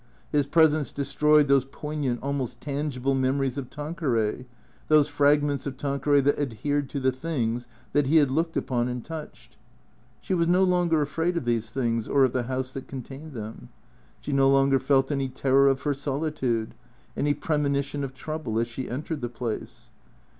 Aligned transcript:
His 0.31 0.47
presence 0.47 0.91
destroyed 0.91 1.47
those 1.47 1.63
poignant, 1.71 2.23
almost 2.23 2.59
tangible 2.59 3.13
memories 3.13 3.55
of 3.55 3.69
Tanque 3.69 4.01
ray, 4.01 4.47
those 4.87 5.07
fragments 5.07 5.67
of 5.67 5.77
Tanqueray 5.77 6.21
that 6.21 6.39
adhered 6.39 6.89
to 6.89 6.99
the 6.99 7.11
things 7.11 7.67
that 7.93 8.07
he 8.07 8.15
had 8.17 8.31
looked 8.31 8.57
upon 8.57 8.87
and 8.87 9.05
touched. 9.05 9.57
She 10.19 10.33
was 10.33 10.47
no 10.47 10.63
longer 10.63 11.03
afraid 11.03 11.37
of 11.37 11.45
these 11.45 11.69
things 11.69 12.07
or 12.07 12.23
of 12.23 12.33
the 12.33 12.47
house 12.49 12.71
that 12.71 12.87
contained 12.87 13.33
them. 13.33 13.69
She 14.21 14.31
no 14.33 14.49
longer 14.49 14.79
felt 14.79 15.11
any 15.11 15.29
terror 15.29 15.67
of 15.67 15.83
her 15.83 15.93
solitude, 15.93 16.73
any 17.15 17.35
premonition 17.35 18.03
of 18.03 18.15
trouble 18.15 18.57
as 18.57 18.67
she 18.67 18.89
entered 18.89 19.21
the 19.21 19.29
place. 19.29 19.91